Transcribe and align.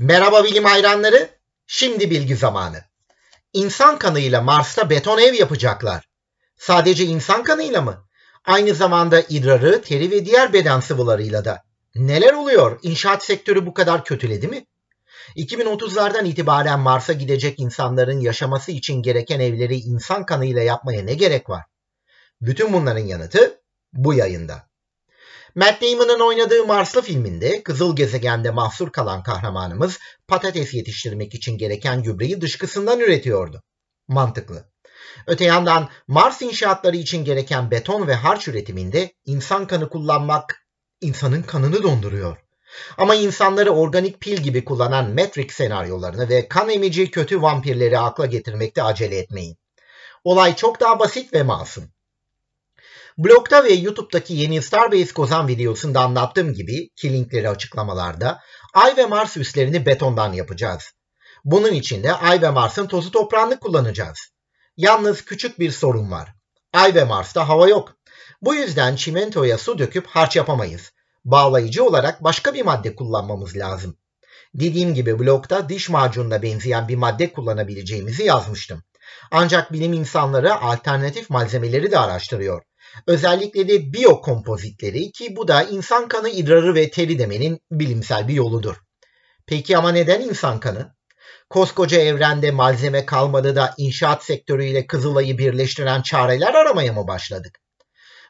Merhaba 0.00 0.44
bilim 0.44 0.64
hayranları. 0.64 1.28
Şimdi 1.66 2.10
bilgi 2.10 2.36
zamanı. 2.36 2.84
İnsan 3.52 3.98
kanıyla 3.98 4.40
Mars'ta 4.40 4.90
beton 4.90 5.18
ev 5.18 5.34
yapacaklar. 5.34 6.08
Sadece 6.56 7.04
insan 7.04 7.42
kanıyla 7.42 7.82
mı? 7.82 8.04
Aynı 8.44 8.74
zamanda 8.74 9.20
idrarı, 9.20 9.82
teri 9.82 10.10
ve 10.10 10.24
diğer 10.24 10.52
beden 10.52 10.80
sıvılarıyla 10.80 11.44
da. 11.44 11.62
Neler 11.94 12.32
oluyor? 12.32 12.78
İnşaat 12.82 13.24
sektörü 13.24 13.66
bu 13.66 13.74
kadar 13.74 14.04
kötüledi 14.04 14.48
mi? 14.48 14.66
2030'lardan 15.36 16.26
itibaren 16.26 16.80
Mars'a 16.80 17.12
gidecek 17.12 17.60
insanların 17.60 18.20
yaşaması 18.20 18.72
için 18.72 19.02
gereken 19.02 19.40
evleri 19.40 19.76
insan 19.76 20.26
kanıyla 20.26 20.62
yapmaya 20.62 21.02
ne 21.02 21.14
gerek 21.14 21.50
var? 21.50 21.64
Bütün 22.40 22.72
bunların 22.72 23.06
yanıtı 23.06 23.60
bu 23.92 24.14
yayında. 24.14 24.71
Matt 25.54 25.82
Damon'ın 25.82 26.20
oynadığı 26.20 26.66
Marslı 26.66 27.02
filminde 27.02 27.62
kızıl 27.62 27.96
gezegende 27.96 28.50
mahsur 28.50 28.92
kalan 28.92 29.22
kahramanımız 29.22 29.98
patates 30.28 30.74
yetiştirmek 30.74 31.34
için 31.34 31.58
gereken 31.58 32.02
gübreyi 32.02 32.40
dışkısından 32.40 33.00
üretiyordu. 33.00 33.62
Mantıklı. 34.08 34.64
Öte 35.26 35.44
yandan 35.44 35.88
Mars 36.08 36.42
inşaatları 36.42 36.96
için 36.96 37.24
gereken 37.24 37.70
beton 37.70 38.06
ve 38.06 38.14
harç 38.14 38.48
üretiminde 38.48 39.12
insan 39.24 39.66
kanı 39.66 39.88
kullanmak 39.88 40.66
insanın 41.00 41.42
kanını 41.42 41.82
donduruyor. 41.82 42.36
Ama 42.98 43.14
insanları 43.14 43.70
organik 43.70 44.20
pil 44.20 44.36
gibi 44.36 44.64
kullanan 44.64 45.10
Matrix 45.10 45.52
senaryolarını 45.52 46.28
ve 46.28 46.48
kan 46.48 46.70
emici 46.70 47.10
kötü 47.10 47.42
vampirleri 47.42 47.98
akla 47.98 48.26
getirmekte 48.26 48.82
acele 48.82 49.18
etmeyin. 49.18 49.56
Olay 50.24 50.56
çok 50.56 50.80
daha 50.80 50.98
basit 50.98 51.34
ve 51.34 51.42
masum. 51.42 51.84
Blogda 53.18 53.64
ve 53.64 53.72
YouTube'daki 53.72 54.34
yeni 54.34 54.62
Starbase 54.62 55.12
Kozan 55.12 55.48
videosunda 55.48 56.00
anlattığım 56.00 56.54
gibi 56.54 56.88
ki 56.96 57.12
linkleri 57.12 57.48
açıklamalarda 57.48 58.40
Ay 58.74 58.96
ve 58.96 59.06
Mars 59.06 59.36
üslerini 59.36 59.86
betondan 59.86 60.32
yapacağız. 60.32 60.82
Bunun 61.44 61.72
için 61.72 62.02
de 62.02 62.12
Ay 62.12 62.42
ve 62.42 62.50
Mars'ın 62.50 62.86
tozu 62.86 63.10
toprağını 63.10 63.58
kullanacağız. 63.58 64.18
Yalnız 64.76 65.24
küçük 65.24 65.58
bir 65.58 65.70
sorun 65.70 66.10
var. 66.10 66.34
Ay 66.72 66.94
ve 66.94 67.04
Mars'ta 67.04 67.48
hava 67.48 67.68
yok. 67.68 67.96
Bu 68.42 68.54
yüzden 68.54 68.96
çimentoya 68.96 69.58
su 69.58 69.78
döküp 69.78 70.06
harç 70.06 70.36
yapamayız. 70.36 70.92
Bağlayıcı 71.24 71.84
olarak 71.84 72.24
başka 72.24 72.54
bir 72.54 72.62
madde 72.62 72.94
kullanmamız 72.94 73.56
lazım. 73.56 73.96
Dediğim 74.54 74.94
gibi 74.94 75.18
blogda 75.18 75.68
diş 75.68 75.88
macununa 75.88 76.42
benzeyen 76.42 76.88
bir 76.88 76.96
madde 76.96 77.32
kullanabileceğimizi 77.32 78.22
yazmıştım. 78.22 78.82
Ancak 79.30 79.72
bilim 79.72 79.92
insanları 79.92 80.54
alternatif 80.54 81.30
malzemeleri 81.30 81.90
de 81.90 81.98
araştırıyor. 81.98 82.62
Özellikle 83.06 83.68
de 83.68 83.92
biyokompozitleri 83.92 85.12
ki 85.12 85.36
bu 85.36 85.48
da 85.48 85.62
insan 85.62 86.08
kanı 86.08 86.28
idrarı 86.28 86.74
ve 86.74 86.90
teri 86.90 87.18
demenin 87.18 87.60
bilimsel 87.70 88.28
bir 88.28 88.34
yoludur. 88.34 88.76
Peki 89.46 89.76
ama 89.76 89.92
neden 89.92 90.20
insan 90.20 90.60
kanı? 90.60 90.94
Koskoca 91.50 92.00
evrende 92.00 92.50
malzeme 92.50 93.06
kalmadı 93.06 93.56
da 93.56 93.74
inşaat 93.78 94.24
sektörüyle 94.24 94.86
Kızılay'ı 94.86 95.38
birleştiren 95.38 96.02
çareler 96.02 96.54
aramaya 96.54 96.92
mı 96.92 97.08
başladık? 97.08 97.58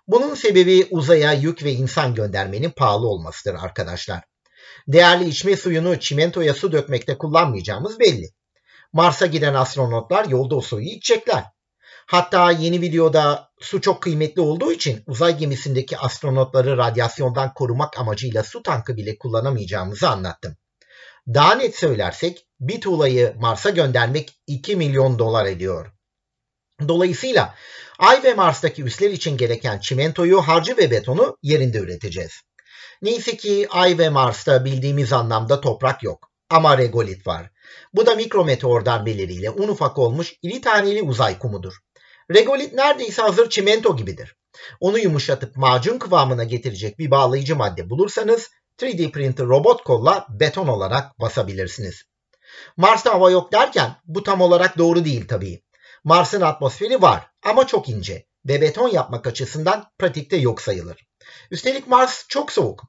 Bunun 0.06 0.34
sebebi 0.34 0.86
uzaya 0.90 1.32
yük 1.32 1.64
ve 1.64 1.72
insan 1.72 2.14
göndermenin 2.14 2.70
pahalı 2.70 3.08
olmasıdır 3.08 3.54
arkadaşlar. 3.54 4.22
Değerli 4.88 5.28
içme 5.28 5.56
suyunu 5.56 6.00
çimentoya 6.00 6.54
su 6.54 6.72
dökmekte 6.72 7.18
kullanmayacağımız 7.18 8.00
belli. 8.00 8.28
Mars'a 8.92 9.26
giden 9.26 9.54
astronotlar 9.54 10.24
yolda 10.24 10.56
o 10.56 10.60
suyu 10.60 10.86
içecekler. 10.86 11.44
Hatta 12.06 12.50
yeni 12.50 12.80
videoda 12.80 13.50
su 13.60 13.80
çok 13.80 14.02
kıymetli 14.02 14.42
olduğu 14.42 14.72
için 14.72 15.02
uzay 15.06 15.38
gemisindeki 15.38 15.98
astronotları 15.98 16.76
radyasyondan 16.76 17.54
korumak 17.54 17.98
amacıyla 17.98 18.42
su 18.42 18.62
tankı 18.62 18.96
bile 18.96 19.18
kullanamayacağımızı 19.18 20.08
anlattım. 20.08 20.56
Daha 21.26 21.54
net 21.54 21.76
söylersek 21.76 22.46
bir 22.60 22.80
tuğlayı 22.80 23.34
Mars'a 23.40 23.70
göndermek 23.70 24.30
2 24.46 24.76
milyon 24.76 25.18
dolar 25.18 25.46
ediyor. 25.46 25.92
Dolayısıyla 26.88 27.54
Ay 27.98 28.22
ve 28.22 28.34
Mars'taki 28.34 28.82
üsler 28.82 29.10
için 29.10 29.36
gereken 29.36 29.78
çimentoyu, 29.78 30.40
harcı 30.40 30.76
ve 30.76 30.90
betonu 30.90 31.36
yerinde 31.42 31.78
üreteceğiz. 31.78 32.32
Neyse 33.02 33.36
ki 33.36 33.66
Ay 33.70 33.98
ve 33.98 34.08
Mars'ta 34.08 34.64
bildiğimiz 34.64 35.12
anlamda 35.12 35.60
toprak 35.60 36.02
yok. 36.02 36.30
Ama 36.50 36.78
regolit 36.78 37.26
var. 37.26 37.50
Bu 37.94 38.06
da 38.06 38.14
mikrometeor 38.14 38.84
darbeleriyle 38.84 39.50
un 39.50 39.68
ufak 39.68 39.98
olmuş 39.98 40.34
iri 40.42 40.60
taneli 40.60 41.02
uzay 41.02 41.38
kumudur. 41.38 41.74
Regolit 42.30 42.72
neredeyse 42.72 43.22
hazır 43.22 43.50
çimento 43.50 43.96
gibidir. 43.96 44.36
Onu 44.80 44.98
yumuşatıp 44.98 45.56
macun 45.56 45.98
kıvamına 45.98 46.44
getirecek 46.44 46.98
bir 46.98 47.10
bağlayıcı 47.10 47.56
madde 47.56 47.90
bulursanız 47.90 48.50
3D 48.78 49.10
printer 49.10 49.46
robot 49.46 49.84
kolla 49.84 50.26
beton 50.30 50.68
olarak 50.68 51.20
basabilirsiniz. 51.20 52.02
Mars'ta 52.76 53.14
hava 53.14 53.30
yok 53.30 53.52
derken 53.52 53.96
bu 54.04 54.22
tam 54.22 54.40
olarak 54.40 54.78
doğru 54.78 55.04
değil 55.04 55.28
tabii. 55.28 55.62
Mars'ın 56.04 56.40
atmosferi 56.40 57.02
var 57.02 57.30
ama 57.42 57.66
çok 57.66 57.88
ince 57.88 58.26
ve 58.46 58.60
beton 58.60 58.88
yapmak 58.88 59.26
açısından 59.26 59.90
pratikte 59.98 60.36
yok 60.36 60.60
sayılır. 60.62 61.06
Üstelik 61.50 61.86
Mars 61.86 62.24
çok 62.28 62.52
soğuk. 62.52 62.84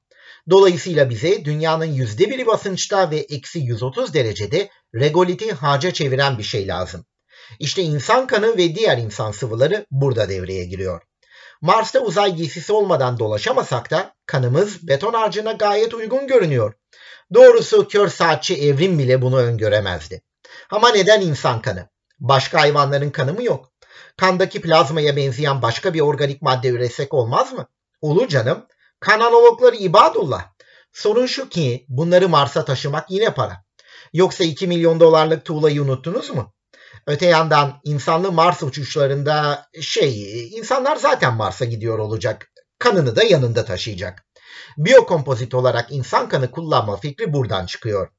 Dolayısıyla 0.50 1.10
bize 1.10 1.46
dünyanın 1.46 1.86
yüzde 1.86 2.30
biri 2.30 2.46
basınçta 2.46 3.12
ve 3.12 3.18
eksi 3.18 3.60
130 3.60 4.14
derecede 4.14 4.70
regoliti 4.96 5.52
harca 5.52 5.94
çeviren 5.94 6.38
bir 6.38 6.44
şey 6.44 6.68
lazım. 6.68 7.06
İşte 7.60 7.82
insan 7.82 8.28
kanı 8.28 8.58
ve 8.58 8.76
diğer 8.76 8.98
insan 8.98 9.32
sıvıları 9.32 9.86
burada 9.92 10.30
devreye 10.30 10.66
giriyor. 10.66 11.02
Mars'ta 11.62 12.00
uzay 12.00 12.36
giysisi 12.36 12.74
olmadan 12.74 13.20
dolaşamasak 13.20 13.92
da 13.92 14.14
kanımız 14.26 14.88
beton 14.88 15.14
harcına 15.14 15.52
gayet 15.52 15.94
uygun 15.94 16.28
görünüyor. 16.28 16.74
Doğrusu 17.34 17.88
kör 17.88 18.08
saatçi 18.08 18.56
evrim 18.56 19.00
bile 19.00 19.22
bunu 19.22 19.38
öngöremezdi. 19.38 20.22
Ama 20.70 20.90
neden 20.90 21.22
insan 21.22 21.62
kanı? 21.62 21.90
Başka 22.20 22.62
hayvanların 22.62 23.10
kanı 23.10 23.34
mı 23.34 23.44
yok? 23.44 23.72
Kandaki 24.18 24.62
plazmaya 24.62 25.16
benzeyen 25.16 25.62
başka 25.62 25.94
bir 25.94 26.00
organik 26.00 26.42
madde 26.42 26.70
üretsek 26.70 27.14
olmaz 27.14 27.54
mı? 27.54 27.68
Olur 28.02 28.28
canım. 28.28 28.66
Kan 29.00 29.20
analogları 29.20 29.76
ibadullah. 29.76 30.46
Sorun 30.92 31.26
şu 31.26 31.50
ki 31.50 31.86
bunları 31.90 32.30
Mars'a 32.30 32.66
taşımak 32.66 33.12
yine 33.12 33.34
para. 33.34 33.64
Yoksa 34.14 34.44
2 34.44 34.68
milyon 34.68 35.00
dolarlık 35.00 35.46
tuğlayı 35.46 35.82
unuttunuz 35.82 36.30
mu? 36.30 36.54
Öte 37.08 37.26
yandan 37.26 37.80
insanlı 37.84 38.32
Mars 38.32 38.64
uçuşlarında 38.64 39.68
şey, 39.82 40.48
insanlar 40.58 40.96
zaten 40.96 41.34
Mars'a 41.34 41.66
gidiyor 41.66 42.00
olacak. 42.00 42.52
Kanını 42.80 43.16
da 43.16 43.24
yanında 43.24 43.66
taşıyacak. 43.66 44.26
Biyokompozit 44.78 45.54
olarak 45.54 45.92
insan 45.92 46.30
kanı 46.30 46.52
kullanma 46.52 46.98
fikri 46.98 47.34
buradan 47.34 47.66
çıkıyor. 47.66 48.10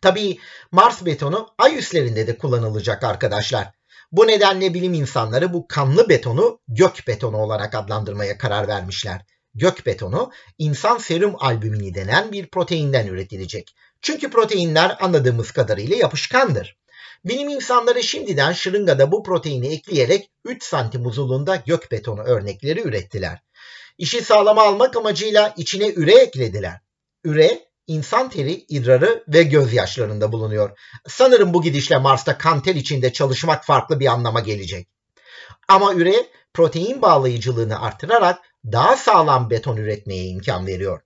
Tabii 0.00 0.38
Mars 0.72 1.04
betonu 1.04 1.48
ay 1.58 1.78
üslerinde 1.78 2.26
de 2.26 2.38
kullanılacak 2.38 3.04
arkadaşlar. 3.04 3.70
Bu 4.12 4.26
nedenle 4.26 4.74
bilim 4.74 4.94
insanları 4.94 5.52
bu 5.52 5.68
kanlı 5.68 6.08
betonu 6.08 6.60
gök 6.68 7.06
betonu 7.06 7.36
olarak 7.36 7.74
adlandırmaya 7.74 8.38
karar 8.38 8.68
vermişler. 8.68 9.20
Gök 9.54 9.86
betonu 9.86 10.30
insan 10.58 10.98
serum 10.98 11.34
albümini 11.38 11.94
denen 11.94 12.32
bir 12.32 12.46
proteinden 12.46 13.06
üretilecek. 13.06 13.76
Çünkü 14.02 14.30
proteinler 14.30 14.96
anladığımız 15.00 15.50
kadarıyla 15.50 15.96
yapışkandır. 15.96 16.76
Bilim 17.24 17.48
insanları 17.48 18.02
şimdiden 18.02 18.52
şırıngada 18.52 19.12
bu 19.12 19.22
proteini 19.22 19.68
ekleyerek 19.74 20.30
3 20.44 20.62
santim 20.62 21.06
uzunluğunda 21.06 21.56
gök 21.56 21.92
betonu 21.92 22.20
örnekleri 22.22 22.82
ürettiler. 22.82 23.42
İşi 23.98 24.24
sağlama 24.24 24.62
almak 24.62 24.96
amacıyla 24.96 25.54
içine 25.56 25.88
üre 25.88 26.14
eklediler. 26.14 26.80
Üre, 27.24 27.68
insan 27.86 28.30
teri, 28.30 28.52
idrarı 28.52 29.24
ve 29.28 29.42
gözyaşlarında 29.42 30.32
bulunuyor. 30.32 30.78
Sanırım 31.08 31.54
bu 31.54 31.62
gidişle 31.62 31.98
Mars'ta 31.98 32.38
kanter 32.38 32.74
içinde 32.74 33.12
çalışmak 33.12 33.64
farklı 33.64 34.00
bir 34.00 34.06
anlama 34.06 34.40
gelecek. 34.40 34.88
Ama 35.68 35.94
üre, 35.94 36.26
protein 36.54 37.02
bağlayıcılığını 37.02 37.82
artırarak 37.82 38.38
daha 38.72 38.96
sağlam 38.96 39.50
beton 39.50 39.76
üretmeye 39.76 40.26
imkan 40.26 40.66
veriyor. 40.66 41.00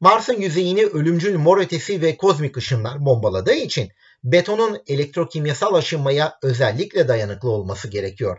Mars'ın 0.00 0.40
yüzeyini 0.40 0.86
ölümcül 0.86 1.38
mor 1.38 1.58
ötesi 1.58 2.02
ve 2.02 2.16
kozmik 2.16 2.56
ışınlar 2.56 3.04
bombaladığı 3.04 3.54
için 3.54 3.88
betonun 4.24 4.82
elektrokimyasal 4.86 5.74
aşınmaya 5.74 6.38
özellikle 6.42 7.08
dayanıklı 7.08 7.50
olması 7.50 7.88
gerekiyor. 7.88 8.38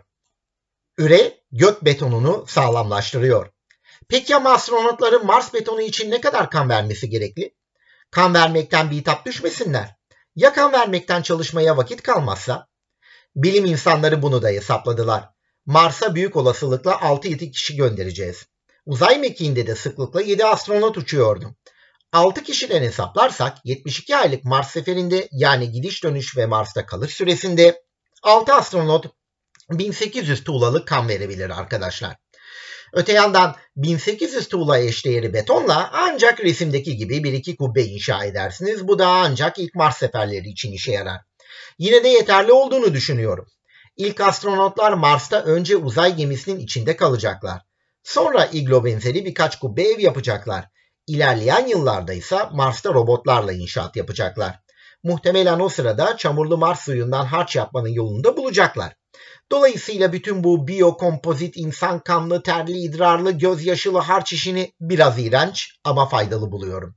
Üre 0.98 1.40
gök 1.52 1.84
betonunu 1.84 2.44
sağlamlaştırıyor. 2.48 3.52
Peki 4.08 4.36
ama 4.36 4.52
astronotların 4.52 5.26
Mars 5.26 5.54
betonu 5.54 5.82
için 5.82 6.10
ne 6.10 6.20
kadar 6.20 6.50
kan 6.50 6.68
vermesi 6.68 7.10
gerekli? 7.10 7.54
Kan 8.10 8.34
vermekten 8.34 8.90
bir 8.90 8.96
bitap 8.96 9.26
düşmesinler. 9.26 9.96
Ya 10.36 10.52
kan 10.52 10.72
vermekten 10.72 11.22
çalışmaya 11.22 11.76
vakit 11.76 12.02
kalmazsa? 12.02 12.68
Bilim 13.36 13.64
insanları 13.64 14.22
bunu 14.22 14.42
da 14.42 14.48
hesapladılar. 14.48 15.28
Mars'a 15.66 16.14
büyük 16.14 16.36
olasılıkla 16.36 16.92
6-7 16.92 17.50
kişi 17.50 17.76
göndereceğiz. 17.76 18.46
Uzay 18.86 19.18
mekiğinde 19.18 19.66
de 19.66 19.74
sıklıkla 19.74 20.22
7 20.22 20.44
astronot 20.44 20.98
uçuyordu. 20.98 21.54
6 22.12 22.42
kişiden 22.42 22.82
hesaplarsak 22.82 23.58
72 23.64 24.16
aylık 24.16 24.44
Mars 24.44 24.70
seferinde 24.70 25.28
yani 25.32 25.70
gidiş 25.70 26.04
dönüş 26.04 26.36
ve 26.36 26.46
Mars'ta 26.46 26.86
kalış 26.86 27.14
süresinde 27.14 27.82
6 28.22 28.54
astronot 28.54 29.06
1800 29.70 30.44
tuğlalık 30.44 30.88
kan 30.88 31.08
verebilir 31.08 31.50
arkadaşlar. 31.50 32.16
Öte 32.92 33.12
yandan 33.12 33.56
1800 33.76 34.48
tuğla 34.48 34.78
eşdeğeri 34.78 35.32
betonla 35.32 35.90
ancak 35.92 36.40
resimdeki 36.40 36.96
gibi 36.96 37.24
bir 37.24 37.32
iki 37.32 37.56
kubbe 37.56 37.82
inşa 37.82 38.24
edersiniz. 38.24 38.88
Bu 38.88 38.98
da 38.98 39.08
ancak 39.08 39.58
ilk 39.58 39.74
Mars 39.74 39.96
seferleri 39.96 40.48
için 40.48 40.72
işe 40.72 40.92
yarar. 40.92 41.20
Yine 41.78 42.04
de 42.04 42.08
yeterli 42.08 42.52
olduğunu 42.52 42.94
düşünüyorum. 42.94 43.46
İlk 43.96 44.20
astronotlar 44.20 44.92
Mars'ta 44.92 45.42
önce 45.42 45.76
uzay 45.76 46.16
gemisinin 46.16 46.60
içinde 46.60 46.96
kalacaklar. 46.96 47.60
Sonra 48.02 48.48
iglo 48.52 48.84
benzeri 48.84 49.24
birkaç 49.24 49.58
kubbe 49.58 49.82
ev 49.82 50.00
yapacaklar. 50.00 50.71
İlerleyen 51.06 51.66
yıllarda 51.66 52.12
ise 52.12 52.38
Mars'ta 52.52 52.94
robotlarla 52.94 53.52
inşaat 53.52 53.96
yapacaklar. 53.96 54.60
Muhtemelen 55.04 55.60
o 55.60 55.68
sırada 55.68 56.16
çamurlu 56.16 56.58
Mars 56.58 56.80
suyundan 56.80 57.24
harç 57.24 57.56
yapmanın 57.56 57.88
yolunu 57.88 58.36
bulacaklar. 58.36 58.92
Dolayısıyla 59.50 60.12
bütün 60.12 60.44
bu 60.44 60.68
biyokompozit, 60.68 61.56
insan 61.56 62.00
kanlı, 62.00 62.42
terli, 62.42 62.78
idrarlı, 62.78 63.30
gözyaşılı 63.30 63.98
harç 63.98 64.32
işini 64.32 64.72
biraz 64.80 65.18
iğrenç 65.18 65.78
ama 65.84 66.08
faydalı 66.08 66.52
buluyorum. 66.52 66.96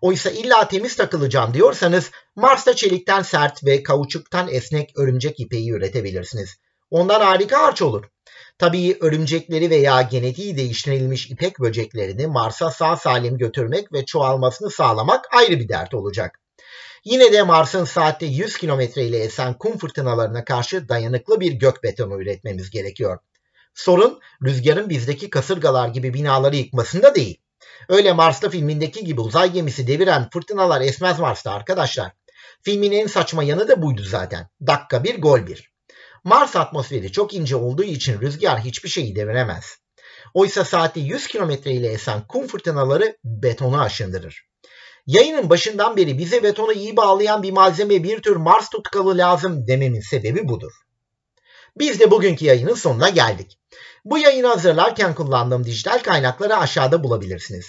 Oysa 0.00 0.30
illa 0.30 0.68
temiz 0.68 0.96
takılacağım 0.96 1.54
diyorsanız 1.54 2.10
Mars'ta 2.36 2.76
çelikten 2.76 3.22
sert 3.22 3.64
ve 3.64 3.82
kauçuktan 3.82 4.48
esnek 4.48 4.98
örümcek 4.98 5.40
ipeği 5.40 5.70
üretebilirsiniz. 5.70 6.56
Ondan 6.90 7.20
harika 7.20 7.62
harç 7.62 7.82
olur. 7.82 8.04
Tabii 8.58 8.96
örümcekleri 9.00 9.70
veya 9.70 10.02
genetiği 10.02 10.56
değiştirilmiş 10.56 11.30
ipek 11.30 11.60
böceklerini 11.60 12.26
Mars'a 12.26 12.70
sağ 12.70 12.96
salim 12.96 13.38
götürmek 13.38 13.92
ve 13.92 14.04
çoğalmasını 14.04 14.70
sağlamak 14.70 15.24
ayrı 15.34 15.60
bir 15.60 15.68
dert 15.68 15.94
olacak. 15.94 16.40
Yine 17.04 17.32
de 17.32 17.42
Mars'ın 17.42 17.84
saatte 17.84 18.26
100 18.26 18.56
kilometre 18.56 19.04
ile 19.04 19.18
esen 19.18 19.54
kum 19.54 19.78
fırtınalarına 19.78 20.44
karşı 20.44 20.88
dayanıklı 20.88 21.40
bir 21.40 21.52
gök 21.52 21.82
betonu 21.82 22.22
üretmemiz 22.22 22.70
gerekiyor. 22.70 23.18
Sorun 23.74 24.20
rüzgarın 24.44 24.90
bizdeki 24.90 25.30
kasırgalar 25.30 25.88
gibi 25.88 26.14
binaları 26.14 26.56
yıkmasında 26.56 27.14
değil. 27.14 27.40
Öyle 27.88 28.12
Mars'ta 28.12 28.50
filmindeki 28.50 29.04
gibi 29.04 29.20
uzay 29.20 29.52
gemisi 29.52 29.86
deviren 29.86 30.30
fırtınalar 30.30 30.80
esmez 30.80 31.18
Mars'ta 31.18 31.52
arkadaşlar. 31.52 32.12
Filmin 32.62 32.92
en 32.92 33.06
saçma 33.06 33.44
yanı 33.44 33.68
da 33.68 33.82
buydu 33.82 34.02
zaten. 34.02 34.48
Dakika 34.66 35.04
bir 35.04 35.20
gol 35.20 35.46
bir. 35.46 35.75
Mars 36.26 36.56
atmosferi 36.56 37.12
çok 37.12 37.34
ince 37.34 37.56
olduğu 37.56 37.84
için 37.84 38.20
rüzgar 38.20 38.60
hiçbir 38.60 38.88
şeyi 38.88 39.16
deviremez. 39.16 39.76
Oysa 40.34 40.64
saatte 40.64 41.00
100 41.00 41.26
kilometre 41.26 41.72
ile 41.72 41.88
esen 41.88 42.26
kum 42.26 42.46
fırtınaları 42.46 43.16
betonu 43.24 43.80
aşındırır. 43.80 44.46
Yayının 45.06 45.50
başından 45.50 45.96
beri 45.96 46.18
bize 46.18 46.42
betonu 46.42 46.72
iyi 46.72 46.96
bağlayan 46.96 47.42
bir 47.42 47.52
malzeme 47.52 48.02
bir 48.02 48.22
tür 48.22 48.36
Mars 48.36 48.70
tutkalı 48.70 49.18
lazım 49.18 49.66
dememin 49.66 50.00
sebebi 50.00 50.48
budur. 50.48 50.72
Biz 51.78 52.00
de 52.00 52.10
bugünkü 52.10 52.44
yayının 52.44 52.74
sonuna 52.74 53.08
geldik. 53.08 53.58
Bu 54.04 54.18
yayını 54.18 54.46
hazırlarken 54.46 55.14
kullandığım 55.14 55.64
dijital 55.64 55.98
kaynakları 55.98 56.56
aşağıda 56.56 57.04
bulabilirsiniz. 57.04 57.66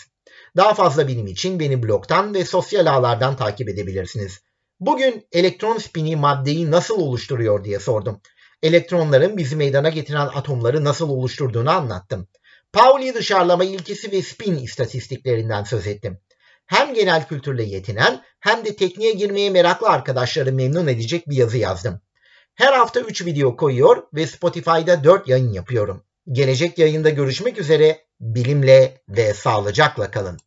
Daha 0.55 0.73
fazla 0.73 1.07
bilim 1.07 1.27
için 1.27 1.59
beni 1.59 1.83
blogdan 1.83 2.33
ve 2.33 2.45
sosyal 2.45 2.85
ağlardan 2.85 3.35
takip 3.35 3.69
edebilirsiniz. 3.69 4.39
Bugün 4.79 5.27
elektron 5.31 5.77
spini 5.77 6.15
maddeyi 6.15 6.71
nasıl 6.71 6.99
oluşturuyor 6.99 7.63
diye 7.63 7.79
sordum. 7.79 8.21
Elektronların 8.63 9.37
bizi 9.37 9.55
meydana 9.55 9.89
getiren 9.89 10.27
atomları 10.27 10.83
nasıl 10.83 11.09
oluşturduğunu 11.09 11.69
anlattım. 11.69 12.27
Pauli 12.73 13.13
dışarılama 13.13 13.63
ilkesi 13.63 14.11
ve 14.11 14.21
spin 14.21 14.55
istatistiklerinden 14.55 15.63
söz 15.63 15.87
ettim 15.87 16.19
hem 16.67 16.93
genel 16.93 17.27
kültürle 17.27 17.63
yetinen 17.63 18.23
hem 18.39 18.65
de 18.65 18.75
tekniğe 18.75 19.13
girmeye 19.13 19.49
meraklı 19.49 19.87
arkadaşları 19.87 20.53
memnun 20.53 20.87
edecek 20.87 21.29
bir 21.29 21.35
yazı 21.35 21.57
yazdım. 21.57 22.01
Her 22.55 22.73
hafta 22.73 22.99
3 22.99 23.25
video 23.25 23.55
koyuyor 23.55 24.03
ve 24.13 24.27
Spotify'da 24.27 25.03
4 25.03 25.27
yayın 25.27 25.53
yapıyorum. 25.53 26.03
Gelecek 26.31 26.77
yayında 26.77 27.09
görüşmek 27.09 27.57
üzere, 27.57 28.05
bilimle 28.19 29.01
ve 29.09 29.33
sağlıcakla 29.33 30.11
kalın. 30.11 30.37